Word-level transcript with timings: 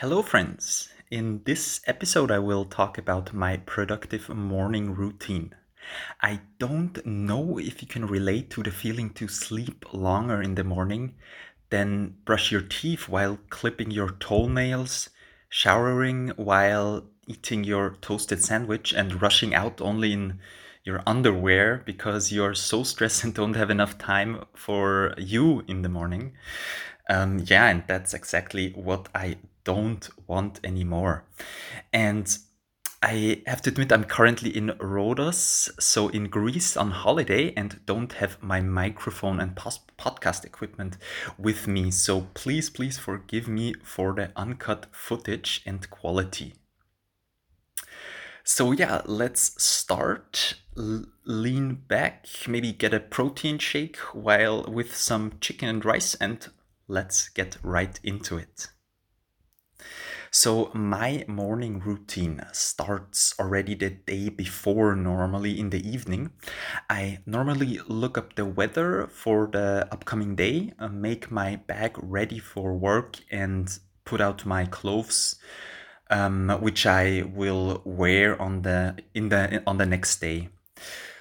Hello, 0.00 0.20
friends. 0.20 0.90
In 1.10 1.40
this 1.46 1.80
episode, 1.86 2.30
I 2.30 2.38
will 2.38 2.66
talk 2.66 2.98
about 2.98 3.32
my 3.32 3.56
productive 3.56 4.28
morning 4.28 4.94
routine. 4.94 5.54
I 6.20 6.40
don't 6.58 7.04
know 7.06 7.56
if 7.56 7.80
you 7.80 7.88
can 7.88 8.06
relate 8.06 8.50
to 8.50 8.62
the 8.62 8.70
feeling 8.70 9.08
to 9.14 9.26
sleep 9.26 9.86
longer 9.94 10.42
in 10.42 10.54
the 10.54 10.64
morning, 10.64 11.14
then 11.70 12.16
brush 12.26 12.52
your 12.52 12.60
teeth 12.60 13.08
while 13.08 13.38
clipping 13.48 13.90
your 13.90 14.10
toenails, 14.10 15.08
showering 15.48 16.28
while 16.36 17.06
eating 17.26 17.64
your 17.64 17.96
toasted 18.02 18.44
sandwich, 18.44 18.92
and 18.92 19.22
rushing 19.22 19.54
out 19.54 19.80
only 19.80 20.12
in 20.12 20.40
your 20.84 21.02
underwear 21.06 21.82
because 21.86 22.30
you're 22.30 22.52
so 22.52 22.82
stressed 22.82 23.24
and 23.24 23.32
don't 23.32 23.56
have 23.56 23.70
enough 23.70 23.96
time 23.96 24.44
for 24.54 25.14
you 25.16 25.64
in 25.66 25.80
the 25.80 25.88
morning. 25.88 26.34
Um, 27.08 27.38
yeah, 27.46 27.68
and 27.68 27.82
that's 27.86 28.12
exactly 28.12 28.72
what 28.72 29.08
I 29.14 29.38
don't 29.66 30.08
want 30.26 30.60
anymore. 30.64 31.24
And 31.92 32.26
I 33.02 33.42
have 33.46 33.60
to 33.62 33.70
admit, 33.70 33.92
I'm 33.92 34.04
currently 34.04 34.56
in 34.56 34.72
Rhodes, 34.80 35.70
so 35.78 36.08
in 36.08 36.28
Greece 36.28 36.76
on 36.76 36.92
holiday, 36.92 37.52
and 37.54 37.80
don't 37.84 38.14
have 38.14 38.42
my 38.42 38.60
microphone 38.60 39.38
and 39.38 39.54
podcast 39.54 40.46
equipment 40.46 40.96
with 41.38 41.66
me. 41.66 41.90
So 41.90 42.28
please, 42.32 42.70
please 42.70 42.96
forgive 42.96 43.48
me 43.48 43.74
for 43.82 44.14
the 44.14 44.32
uncut 44.34 44.86
footage 44.92 45.62
and 45.66 45.88
quality. 45.90 46.54
So, 48.44 48.72
yeah, 48.72 49.02
let's 49.04 49.62
start. 49.62 50.54
L- 50.78 51.06
lean 51.24 51.74
back, 51.88 52.26
maybe 52.46 52.72
get 52.72 52.94
a 52.94 53.00
protein 53.00 53.58
shake 53.58 53.96
while 54.14 54.62
with 54.64 54.96
some 54.96 55.32
chicken 55.40 55.68
and 55.68 55.84
rice, 55.84 56.14
and 56.14 56.48
let's 56.86 57.28
get 57.28 57.58
right 57.62 57.98
into 58.04 58.38
it. 58.38 58.68
So, 60.36 60.70
my 60.74 61.24
morning 61.26 61.80
routine 61.80 62.44
starts 62.52 63.34
already 63.40 63.74
the 63.74 63.88
day 63.88 64.28
before, 64.28 64.94
normally 64.94 65.58
in 65.58 65.70
the 65.70 65.80
evening. 65.80 66.32
I 66.90 67.20
normally 67.24 67.80
look 67.88 68.18
up 68.18 68.34
the 68.34 68.44
weather 68.44 69.06
for 69.06 69.48
the 69.50 69.88
upcoming 69.90 70.36
day, 70.36 70.74
uh, 70.78 70.88
make 70.88 71.30
my 71.30 71.56
bag 71.56 71.96
ready 71.96 72.38
for 72.38 72.74
work, 72.74 73.16
and 73.30 73.66
put 74.04 74.20
out 74.20 74.44
my 74.44 74.66
clothes. 74.66 75.36
Um, 76.10 76.50
which 76.60 76.84
I 76.84 77.22
will 77.34 77.80
wear 77.86 78.40
on 78.40 78.60
the 78.60 78.94
in 79.14 79.30
the 79.30 79.62
on 79.66 79.78
the 79.78 79.86
next 79.86 80.20
day. 80.20 80.50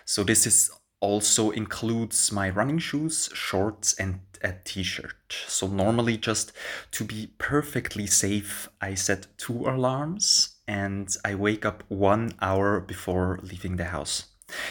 So 0.04 0.26
this 0.26 0.46
is 0.46 0.70
also 1.06 1.52
includes 1.52 2.32
my 2.32 2.50
running 2.50 2.80
shoes, 2.80 3.30
shorts, 3.32 3.94
and 3.94 4.22
a 4.42 4.54
t-shirt. 4.64 5.36
So 5.48 5.68
normally 5.68 6.18
just 6.18 6.52
to 6.92 7.04
be 7.04 7.30
perfectly 7.38 8.08
safe, 8.08 8.70
I 8.82 8.96
set 8.96 9.28
two 9.38 9.68
alarms 9.68 10.56
and 10.68 11.16
I 11.24 11.36
wake 11.36 11.64
up 11.64 11.84
one 11.90 12.32
hour 12.42 12.80
before 12.80 13.40
leaving 13.44 13.76
the 13.76 13.86
house. 13.86 14.26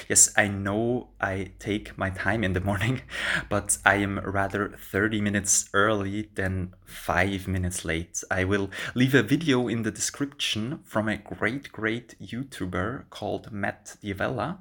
Yes, 0.09 0.33
I 0.37 0.49
know 0.49 1.11
I 1.21 1.53
take 1.61 1.97
my 1.97 2.11
time 2.11 2.43
in 2.43 2.53
the 2.53 2.61
morning, 2.61 3.03
but 3.49 3.79
I 3.85 3.97
am 3.97 4.19
rather 4.19 4.77
30 4.77 5.21
minutes 5.21 5.71
early 5.73 6.31
than 6.35 6.75
5 6.85 7.47
minutes 7.47 7.85
late. 7.85 8.23
I 8.29 8.43
will 8.43 8.71
leave 8.95 9.15
a 9.15 9.23
video 9.23 9.69
in 9.69 9.83
the 9.83 9.93
description 9.93 10.81
from 10.85 11.09
a 11.09 11.17
great, 11.17 11.71
great 11.71 12.17
YouTuber 12.21 13.09
called 13.11 13.53
Matt 13.53 13.97
D'Avella. 14.03 14.59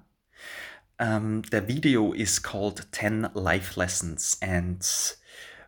Um, 1.00 1.42
the 1.50 1.62
video 1.62 2.14
is 2.14 2.40
called 2.40 2.86
10 2.92 3.32
Life 3.34 3.78
Lessons, 3.78 4.38
and 4.42 4.88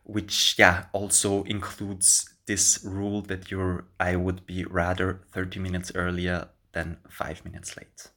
which, 0.04 0.56
yeah, 0.58 0.86
also 0.94 1.44
includes 1.44 2.30
this 2.46 2.84
rule 2.86 3.22
that 3.24 3.50
you're, 3.50 3.86
I 4.00 4.16
would 4.16 4.46
be 4.46 4.66
rather 4.66 5.22
30 5.34 5.60
minutes 5.60 5.92
earlier 5.96 6.50
than 6.74 6.98
5 7.10 7.44
minutes 7.44 7.76
late. 7.76 8.12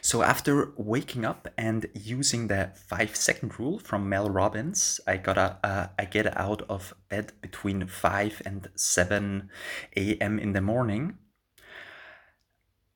So 0.00 0.22
after 0.22 0.72
waking 0.76 1.24
up 1.24 1.48
and 1.56 1.86
using 1.94 2.48
the 2.48 2.72
5 2.88 3.16
second 3.16 3.58
rule 3.58 3.78
from 3.78 4.08
Mel 4.08 4.28
Robbins, 4.28 5.00
I 5.06 5.16
got 5.16 5.38
a, 5.38 5.58
uh, 5.64 5.86
I 5.98 6.04
get 6.04 6.36
out 6.36 6.62
of 6.68 6.94
bed 7.08 7.32
between 7.40 7.86
5 7.86 8.42
and 8.44 8.68
7 8.74 9.48
a.m. 9.96 10.38
in 10.38 10.52
the 10.52 10.60
morning 10.60 11.18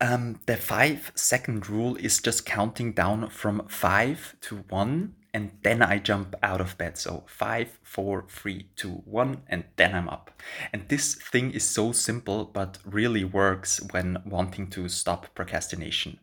um, 0.00 0.40
the 0.46 0.56
five 0.56 1.12
second 1.14 1.68
rule 1.68 1.96
is 1.96 2.20
just 2.20 2.44
counting 2.44 2.92
down 2.92 3.30
from 3.30 3.66
five 3.68 4.36
to 4.42 4.56
one, 4.68 5.14
and 5.32 5.52
then 5.62 5.82
I 5.82 5.98
jump 5.98 6.34
out 6.42 6.60
of 6.60 6.76
bed. 6.76 6.98
So 6.98 7.24
five, 7.26 7.78
four, 7.82 8.24
three, 8.28 8.68
two, 8.76 9.02
one, 9.04 9.42
and 9.48 9.64
then 9.76 9.94
I'm 9.94 10.08
up. 10.08 10.30
And 10.72 10.88
this 10.88 11.14
thing 11.14 11.52
is 11.52 11.64
so 11.64 11.92
simple, 11.92 12.44
but 12.44 12.78
really 12.84 13.24
works 13.24 13.80
when 13.92 14.18
wanting 14.26 14.68
to 14.70 14.88
stop 14.88 15.34
procrastination. 15.34 16.18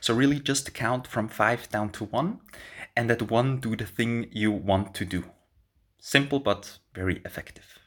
So, 0.00 0.14
really, 0.14 0.40
just 0.40 0.74
count 0.74 1.06
from 1.06 1.28
five 1.28 1.68
down 1.70 1.90
to 1.92 2.04
one, 2.04 2.40
and 2.94 3.10
at 3.10 3.30
one, 3.30 3.60
do 3.60 3.74
the 3.74 3.86
thing 3.86 4.28
you 4.30 4.52
want 4.52 4.94
to 4.96 5.06
do. 5.06 5.24
Simple, 5.98 6.40
but 6.40 6.78
very 6.94 7.22
effective. 7.24 7.78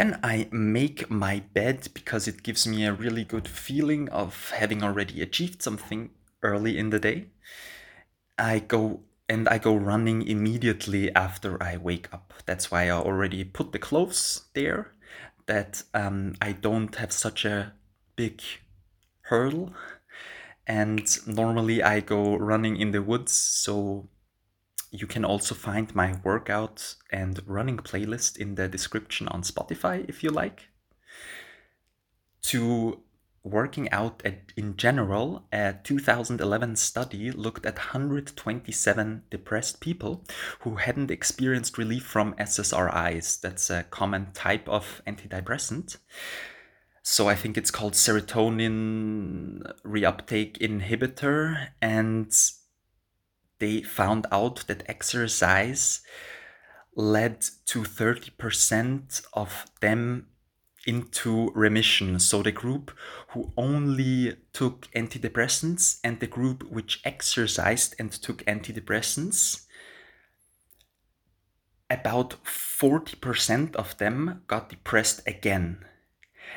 Then 0.00 0.18
I 0.22 0.48
make 0.50 1.10
my 1.10 1.40
bed 1.52 1.88
because 1.92 2.26
it 2.26 2.42
gives 2.42 2.66
me 2.66 2.86
a 2.86 2.92
really 2.94 3.22
good 3.22 3.46
feeling 3.46 4.08
of 4.08 4.50
having 4.56 4.82
already 4.82 5.20
achieved 5.20 5.60
something 5.60 6.08
early 6.42 6.78
in 6.78 6.88
the 6.88 6.98
day. 6.98 7.26
I 8.38 8.60
go 8.60 9.00
and 9.28 9.46
I 9.46 9.58
go 9.58 9.76
running 9.76 10.26
immediately 10.26 11.14
after 11.14 11.62
I 11.62 11.76
wake 11.76 12.10
up. 12.14 12.32
That's 12.46 12.70
why 12.70 12.84
I 12.84 12.92
already 12.92 13.44
put 13.44 13.72
the 13.72 13.78
clothes 13.78 14.46
there, 14.54 14.94
that 15.44 15.82
um, 15.92 16.32
I 16.40 16.52
don't 16.52 16.94
have 16.94 17.12
such 17.12 17.44
a 17.44 17.74
big 18.16 18.40
hurdle. 19.28 19.74
And 20.66 21.06
normally 21.26 21.82
I 21.82 22.00
go 22.00 22.36
running 22.36 22.78
in 22.78 22.92
the 22.92 23.02
woods, 23.02 23.32
so 23.32 24.08
you 24.90 25.06
can 25.06 25.24
also 25.24 25.54
find 25.54 25.94
my 25.94 26.18
workout 26.24 26.96
and 27.10 27.40
running 27.46 27.78
playlist 27.78 28.36
in 28.36 28.56
the 28.56 28.68
description 28.68 29.28
on 29.28 29.42
Spotify 29.42 30.08
if 30.08 30.22
you 30.22 30.30
like. 30.30 30.68
To 32.42 33.02
working 33.42 33.90
out 33.90 34.20
at, 34.24 34.52
in 34.56 34.76
general, 34.76 35.46
a 35.52 35.74
2011 35.84 36.76
study 36.76 37.30
looked 37.30 37.64
at 37.64 37.76
127 37.76 39.22
depressed 39.30 39.80
people 39.80 40.24
who 40.60 40.76
hadn't 40.76 41.10
experienced 41.10 41.78
relief 41.78 42.04
from 42.04 42.34
SSRIs. 42.34 43.40
That's 43.40 43.70
a 43.70 43.84
common 43.84 44.32
type 44.32 44.68
of 44.68 45.02
antidepressant. 45.06 45.98
So 47.02 47.28
I 47.28 47.34
think 47.34 47.56
it's 47.56 47.70
called 47.70 47.94
serotonin 47.94 49.62
reuptake 49.84 50.58
inhibitor. 50.58 51.68
And 51.80 52.32
they 53.60 53.82
found 53.82 54.26
out 54.32 54.64
that 54.66 54.82
exercise 54.88 56.00
led 56.96 57.40
to 57.66 57.82
30% 57.82 59.22
of 59.32 59.66
them 59.80 60.26
into 60.86 61.50
remission. 61.54 62.18
So 62.18 62.42
the 62.42 62.52
group 62.52 62.90
who 63.28 63.52
only 63.56 64.36
took 64.52 64.88
antidepressants 64.96 66.00
and 66.02 66.20
the 66.20 66.26
group 66.26 66.70
which 66.70 67.00
exercised 67.04 67.94
and 67.98 68.10
took 68.10 68.44
antidepressants, 68.46 69.66
about 71.88 72.42
40% 72.44 73.76
of 73.76 73.96
them 73.98 74.42
got 74.46 74.70
depressed 74.70 75.20
again. 75.26 75.84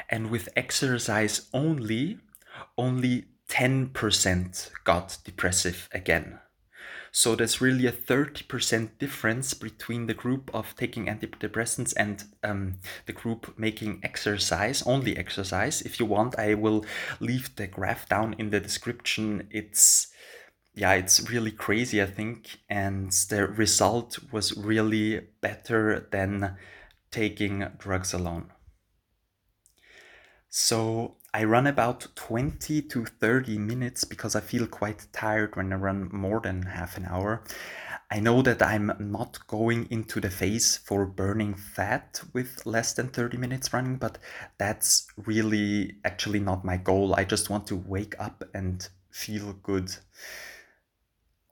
And 0.09 0.31
with 0.31 0.49
exercise 0.55 1.49
only, 1.53 2.19
only 2.77 3.25
10% 3.49 4.71
got 4.83 5.17
depressive 5.23 5.89
again. 5.91 6.39
So 7.15 7.35
there's 7.35 7.61
really 7.61 7.85
a 7.85 7.91
30% 7.91 8.97
difference 8.97 9.53
between 9.53 10.07
the 10.07 10.15
group 10.15 10.49
of 10.51 10.75
taking 10.75 11.05
antidepressants 11.05 11.93
and 11.95 12.23
um, 12.43 12.79
the 13.05 13.13
group 13.13 13.53
making 13.55 13.99
exercise, 14.01 14.81
only 14.87 15.15
exercise. 15.15 15.83
If 15.83 15.99
you 15.99 16.07
want, 16.07 16.39
I 16.39 16.55
will 16.55 16.83
leave 17.19 17.55
the 17.55 17.67
graph 17.67 18.09
down 18.09 18.33
in 18.39 18.49
the 18.49 18.59
description. 18.59 19.47
It's 19.51 20.07
yeah, 20.73 20.93
it's 20.93 21.29
really 21.29 21.51
crazy, 21.51 22.01
I 22.01 22.07
think. 22.07 22.57
And 22.67 23.11
the 23.11 23.45
result 23.45 24.17
was 24.31 24.57
really 24.57 25.27
better 25.39 26.07
than 26.11 26.57
taking 27.11 27.67
drugs 27.77 28.11
alone. 28.11 28.51
So 30.49 31.17
I 31.35 31.45
run 31.45 31.65
about 31.65 32.07
20 32.13 32.83
to 32.83 33.05
30 33.05 33.57
minutes 33.57 34.03
because 34.03 34.35
I 34.35 34.39
feel 34.39 34.67
quite 34.67 35.07
tired 35.11 35.55
when 35.55 35.73
I 35.73 35.77
run 35.77 36.09
more 36.11 36.39
than 36.39 36.61
half 36.61 36.95
an 36.95 37.05
hour. 37.09 37.43
I 38.11 38.19
know 38.19 38.43
that 38.43 38.61
I'm 38.61 38.91
not 38.99 39.47
going 39.47 39.87
into 39.89 40.21
the 40.21 40.29
phase 40.29 40.77
for 40.77 41.07
burning 41.07 41.55
fat 41.55 42.21
with 42.33 42.63
less 42.67 42.93
than 42.93 43.07
30 43.07 43.37
minutes 43.37 43.73
running, 43.73 43.95
but 43.95 44.19
that's 44.59 45.07
really 45.17 45.95
actually 46.05 46.39
not 46.39 46.63
my 46.63 46.77
goal. 46.77 47.15
I 47.15 47.23
just 47.23 47.49
want 47.49 47.65
to 47.67 47.75
wake 47.75 48.13
up 48.19 48.43
and 48.53 48.87
feel 49.09 49.53
good. 49.53 49.95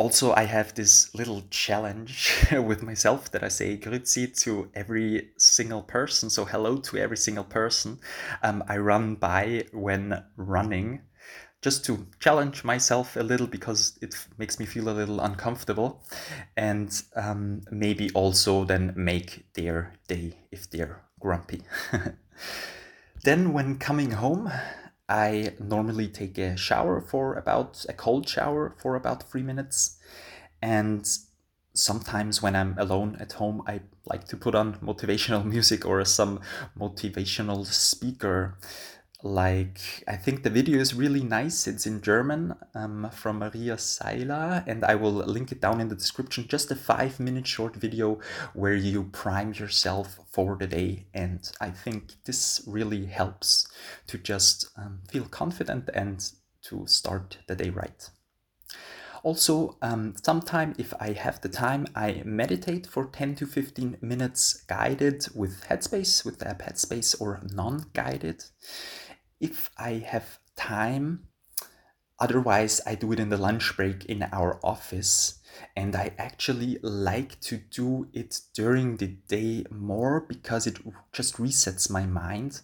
Also, 0.01 0.33
I 0.33 0.45
have 0.45 0.73
this 0.73 1.13
little 1.13 1.43
challenge 1.51 2.47
with 2.51 2.81
myself 2.81 3.29
that 3.31 3.43
I 3.43 3.49
say 3.49 3.77
grüezi 3.77 4.33
to 4.43 4.67
every 4.73 5.29
single 5.37 5.83
person. 5.83 6.31
So, 6.31 6.43
hello 6.43 6.77
to 6.77 6.97
every 6.97 7.17
single 7.17 7.43
person 7.43 7.99
um, 8.41 8.63
I 8.67 8.77
run 8.77 9.13
by 9.13 9.65
when 9.73 10.23
running, 10.37 11.01
just 11.61 11.85
to 11.85 12.07
challenge 12.19 12.63
myself 12.63 13.15
a 13.15 13.21
little 13.21 13.45
because 13.45 13.99
it 14.01 14.15
makes 14.39 14.59
me 14.59 14.65
feel 14.65 14.89
a 14.89 14.97
little 15.01 15.19
uncomfortable. 15.19 16.03
And 16.57 16.89
um, 17.15 17.61
maybe 17.69 18.09
also 18.15 18.65
then 18.65 18.93
make 18.95 19.53
their 19.53 19.93
day 20.07 20.33
if 20.51 20.67
they're 20.71 21.03
grumpy. 21.19 21.61
then, 23.23 23.53
when 23.53 23.77
coming 23.77 24.09
home, 24.09 24.51
I 25.11 25.55
normally 25.59 26.07
take 26.07 26.37
a 26.37 26.55
shower 26.55 27.01
for 27.01 27.35
about 27.35 27.85
a 27.89 27.93
cold 27.93 28.29
shower 28.29 28.73
for 28.77 28.95
about 28.95 29.29
three 29.29 29.43
minutes. 29.43 29.97
And 30.61 31.05
sometimes 31.73 32.41
when 32.41 32.55
I'm 32.55 32.75
alone 32.77 33.17
at 33.19 33.33
home, 33.33 33.61
I 33.67 33.81
like 34.05 34.25
to 34.29 34.37
put 34.37 34.55
on 34.55 34.75
motivational 34.75 35.43
music 35.55 35.85
or 35.85 36.05
some 36.05 36.39
motivational 36.79 37.65
speaker 37.65 38.57
like 39.23 40.03
I 40.07 40.15
think 40.15 40.43
the 40.43 40.49
video 40.49 40.79
is 40.79 40.93
really 40.93 41.23
nice. 41.23 41.67
It's 41.67 41.85
in 41.85 42.01
German 42.01 42.55
um, 42.73 43.09
from 43.11 43.39
Malina 43.39 43.79
Seiler, 43.79 44.63
and 44.65 44.83
I 44.83 44.95
will 44.95 45.11
link 45.11 45.51
it 45.51 45.61
down 45.61 45.79
in 45.79 45.89
the 45.89 45.95
description. 45.95 46.47
Just 46.47 46.71
a 46.71 46.75
five 46.75 47.19
minute 47.19 47.47
short 47.47 47.75
video 47.75 48.19
where 48.53 48.75
you 48.75 49.03
prime 49.11 49.53
yourself 49.53 50.19
for 50.31 50.55
the 50.55 50.67
day, 50.67 51.05
and 51.13 51.51
I 51.59 51.69
think 51.69 52.13
this 52.25 52.63
really 52.65 53.05
helps 53.05 53.67
to 54.07 54.17
just 54.17 54.69
um, 54.77 54.99
feel 55.09 55.25
confident 55.25 55.89
and 55.93 56.27
to 56.63 56.85
start 56.87 57.37
the 57.47 57.55
day 57.55 57.69
right. 57.69 58.09
Also, 59.23 59.77
um, 59.83 60.15
sometime 60.23 60.73
if 60.79 60.95
I 60.99 61.11
have 61.11 61.41
the 61.41 61.49
time, 61.49 61.85
I 61.95 62.23
meditate 62.25 62.87
for 62.87 63.05
10 63.05 63.35
to 63.35 63.45
15 63.45 63.97
minutes 64.01 64.63
guided 64.67 65.27
with 65.35 65.63
Headspace, 65.65 66.25
with 66.25 66.39
the 66.39 66.49
app 66.49 66.63
Headspace, 66.63 67.21
or 67.21 67.39
non 67.53 67.85
guided 67.93 68.43
if 69.41 69.69
I 69.77 69.93
have 69.93 70.39
time. 70.55 71.27
Otherwise, 72.19 72.79
I 72.85 72.95
do 72.95 73.11
it 73.11 73.19
in 73.19 73.29
the 73.29 73.37
lunch 73.37 73.75
break 73.75 74.05
in 74.05 74.23
our 74.31 74.59
office. 74.63 75.39
And 75.75 75.95
I 75.95 76.13
actually 76.17 76.77
like 76.81 77.39
to 77.41 77.57
do 77.57 78.07
it 78.13 78.39
during 78.53 78.97
the 78.97 79.07
day 79.07 79.65
more 79.69 80.21
because 80.21 80.67
it 80.67 80.77
just 81.11 81.37
resets 81.37 81.89
my 81.89 82.05
mind. 82.05 82.61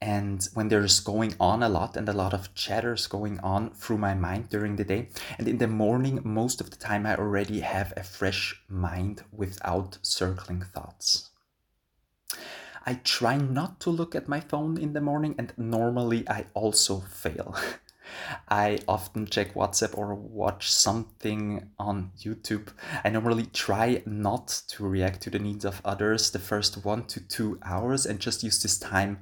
And 0.00 0.48
when 0.54 0.68
there's 0.68 1.00
going 1.00 1.34
on 1.40 1.62
a 1.62 1.68
lot 1.68 1.96
and 1.96 2.08
a 2.08 2.12
lot 2.12 2.32
of 2.32 2.54
chatters 2.54 3.08
going 3.08 3.40
on 3.40 3.70
through 3.70 3.98
my 3.98 4.14
mind 4.14 4.48
during 4.48 4.76
the 4.76 4.84
day, 4.84 5.08
and 5.38 5.48
in 5.48 5.58
the 5.58 5.66
morning, 5.66 6.20
most 6.22 6.60
of 6.60 6.70
the 6.70 6.76
time, 6.76 7.04
I 7.04 7.16
already 7.16 7.60
have 7.60 7.92
a 7.96 8.04
fresh 8.04 8.62
mind 8.68 9.24
without 9.32 9.98
circling 10.02 10.62
thoughts. 10.62 11.30
I 12.88 12.94
try 13.04 13.36
not 13.36 13.80
to 13.80 13.90
look 13.90 14.14
at 14.14 14.28
my 14.28 14.40
phone 14.40 14.78
in 14.78 14.94
the 14.94 15.02
morning, 15.02 15.34
and 15.36 15.52
normally 15.58 16.26
I 16.26 16.46
also 16.54 17.00
fail. 17.00 17.54
I 18.48 18.78
often 18.88 19.26
check 19.26 19.52
WhatsApp 19.52 19.98
or 19.98 20.14
watch 20.14 20.72
something 20.72 21.68
on 21.78 22.12
YouTube. 22.18 22.68
I 23.04 23.10
normally 23.10 23.44
try 23.52 24.02
not 24.06 24.62
to 24.68 24.88
react 24.88 25.20
to 25.24 25.28
the 25.28 25.38
needs 25.38 25.66
of 25.66 25.82
others 25.84 26.30
the 26.30 26.38
first 26.38 26.82
one 26.82 27.04
to 27.08 27.20
two 27.20 27.58
hours 27.62 28.06
and 28.06 28.20
just 28.20 28.42
use 28.42 28.62
this 28.62 28.78
time, 28.78 29.18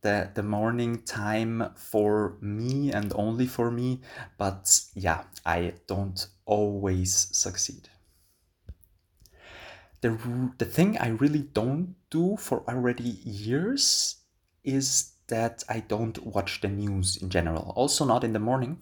the, 0.00 0.30
the 0.34 0.42
morning 0.42 1.02
time 1.02 1.70
for 1.76 2.36
me 2.40 2.90
and 2.90 3.12
only 3.14 3.46
for 3.46 3.70
me. 3.70 4.00
But 4.38 4.80
yeah, 4.94 5.22
I 5.46 5.74
don't 5.86 6.26
always 6.46 7.28
succeed 7.30 7.90
the 10.00 10.52
the 10.58 10.64
thing 10.64 10.98
I 10.98 11.08
really 11.08 11.42
don't 11.52 11.94
do 12.10 12.36
for 12.36 12.62
already 12.68 13.18
years 13.24 14.16
is 14.64 15.12
that 15.28 15.62
I 15.68 15.80
don't 15.80 16.24
watch 16.24 16.60
the 16.60 16.68
news 16.68 17.16
in 17.16 17.30
general. 17.30 17.72
Also 17.76 18.04
not 18.04 18.24
in 18.24 18.32
the 18.32 18.38
morning 18.38 18.78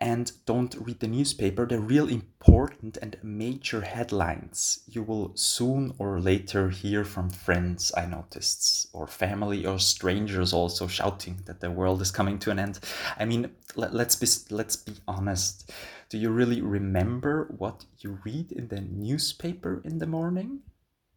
and 0.00 0.30
don't 0.46 0.76
read 0.76 1.00
the 1.00 1.08
newspaper. 1.08 1.66
The 1.66 1.80
real 1.80 2.08
important 2.08 2.98
and 2.98 3.16
major 3.22 3.80
headlines 3.80 4.80
you 4.86 5.02
will 5.02 5.32
soon 5.34 5.94
or 5.98 6.20
later 6.20 6.70
hear 6.70 7.04
from 7.04 7.30
friends, 7.30 7.92
I 7.96 8.06
noticed, 8.06 8.88
or 8.92 9.06
family 9.06 9.66
or 9.66 9.78
strangers 9.78 10.52
also 10.52 10.86
shouting 10.86 11.40
that 11.46 11.60
the 11.60 11.70
world 11.70 12.00
is 12.00 12.10
coming 12.10 12.38
to 12.40 12.50
an 12.50 12.58
end. 12.58 12.78
I 13.18 13.24
mean, 13.24 13.50
let, 13.74 13.92
let's 13.92 14.16
be 14.16 14.26
let's 14.54 14.76
be 14.76 14.94
honest 15.08 15.70
do 16.08 16.16
you 16.16 16.30
really 16.30 16.62
remember 16.62 17.52
what 17.58 17.84
you 17.98 18.18
read 18.24 18.50
in 18.52 18.68
the 18.68 18.80
newspaper 18.80 19.82
in 19.84 19.98
the 19.98 20.06
morning? 20.06 20.60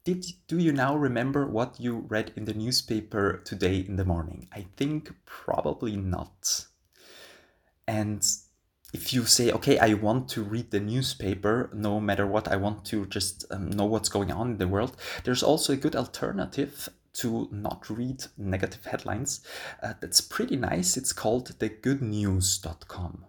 Did 0.03 0.25
do 0.47 0.57
you 0.57 0.73
now 0.73 0.97
remember 0.97 1.47
what 1.47 1.79
you 1.79 1.99
read 2.09 2.33
in 2.35 2.43
the 2.43 2.53
newspaper 2.53 3.41
today 3.45 3.77
in 3.77 3.95
the 3.95 4.03
morning? 4.03 4.49
I 4.51 4.65
think 4.75 5.13
probably 5.25 5.95
not. 5.95 6.65
And 7.87 8.21
if 8.93 9.13
you 9.13 9.25
say, 9.25 9.51
okay, 9.51 9.77
I 9.79 9.93
want 9.93 10.29
to 10.29 10.43
read 10.43 10.71
the 10.71 10.79
newspaper 10.79 11.69
no 11.73 11.99
matter 11.99 12.27
what, 12.27 12.47
I 12.47 12.57
want 12.57 12.85
to 12.85 13.05
just 13.05 13.45
um, 13.51 13.69
know 13.69 13.85
what's 13.85 14.09
going 14.09 14.31
on 14.31 14.51
in 14.51 14.57
the 14.57 14.67
world, 14.67 14.97
there's 15.23 15.43
also 15.43 15.73
a 15.73 15.77
good 15.77 15.95
alternative 15.95 16.89
to 17.13 17.49
not 17.51 17.89
read 17.89 18.23
negative 18.37 18.85
headlines. 18.85 19.41
Uh, 19.81 19.93
that's 19.99 20.21
pretty 20.21 20.55
nice. 20.55 20.97
It's 20.97 21.13
called 21.13 21.57
thegoodnews.com. 21.59 23.25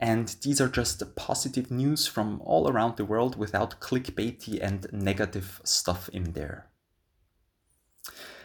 And 0.00 0.28
these 0.42 0.60
are 0.60 0.68
just 0.68 1.14
positive 1.14 1.70
news 1.70 2.06
from 2.06 2.40
all 2.44 2.68
around 2.68 2.96
the 2.96 3.04
world 3.04 3.36
without 3.36 3.80
clickbaity 3.80 4.60
and 4.60 4.86
negative 4.92 5.60
stuff 5.64 6.08
in 6.10 6.32
there. 6.32 6.68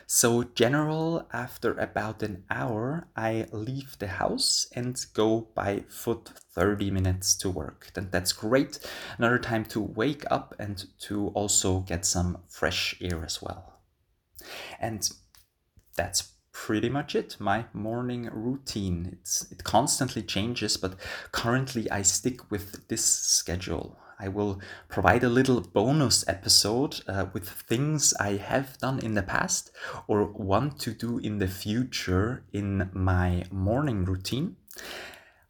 So, 0.09 0.43
general, 0.43 1.27
after 1.33 1.73
about 1.73 2.23
an 2.23 2.45
hour, 2.49 3.09
I 3.17 3.45
leave 3.51 3.99
the 3.99 4.07
house 4.07 4.65
and 4.73 4.97
go 5.13 5.49
by 5.53 5.83
foot 5.89 6.29
30 6.53 6.91
minutes 6.91 7.35
to 7.35 7.49
work. 7.49 7.91
Then 7.93 8.07
that's 8.09 8.31
great. 8.31 8.79
Another 9.17 9.37
time 9.37 9.65
to 9.65 9.81
wake 9.81 10.23
up 10.31 10.55
and 10.57 10.85
to 11.01 11.27
also 11.29 11.81
get 11.81 12.05
some 12.05 12.37
fresh 12.47 12.95
air 13.01 13.25
as 13.25 13.41
well. 13.41 13.81
And 14.79 15.09
that's 15.97 16.31
pretty 16.53 16.87
much 16.87 17.13
it. 17.13 17.35
My 17.37 17.65
morning 17.73 18.29
routine. 18.31 19.17
It's 19.19 19.51
it 19.51 19.65
constantly 19.65 20.23
changes, 20.23 20.77
but 20.77 20.95
currently 21.33 21.91
I 21.91 22.03
stick 22.03 22.49
with 22.49 22.87
this 22.87 23.03
schedule. 23.03 23.99
I 24.19 24.29
will 24.29 24.59
provide 24.87 25.23
a 25.23 25.29
little 25.29 25.61
bonus 25.61 26.27
episode 26.27 27.01
uh, 27.07 27.25
with 27.33 27.47
things 27.47 28.13
I 28.19 28.37
have 28.37 28.77
done 28.79 28.99
in 28.99 29.13
the 29.13 29.21
past 29.21 29.71
or 30.07 30.25
want 30.25 30.79
to 30.79 30.91
do 30.91 31.19
in 31.19 31.37
the 31.37 31.47
future 31.47 32.43
in 32.51 32.89
my 32.93 33.45
morning 33.51 34.05
routine. 34.05 34.55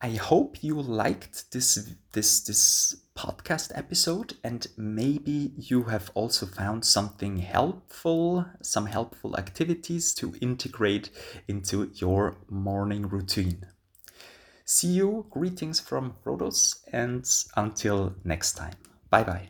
I 0.01 0.11
hope 0.11 0.63
you 0.63 0.79
liked 0.79 1.51
this 1.51 1.95
this 2.11 2.41
this 2.41 2.97
podcast 3.15 3.71
episode 3.73 4.35
and 4.43 4.67
maybe 4.77 5.53
you 5.57 5.83
have 5.83 6.11
also 6.13 6.45
found 6.45 6.85
something 6.85 7.37
helpful, 7.37 8.45
some 8.61 8.85
helpful 8.85 9.35
activities 9.37 10.13
to 10.15 10.35
integrate 10.39 11.09
into 11.47 11.89
your 11.95 12.37
morning 12.47 13.07
routine. 13.07 13.65
See 14.69 14.89
you, 14.89 15.25
greetings 15.29 15.79
from 15.79 16.15
Rhodos, 16.25 16.83
and 16.91 17.25
until 17.55 18.15
next 18.25 18.57
time. 18.57 18.73
Bye 19.09 19.23
bye. 19.23 19.49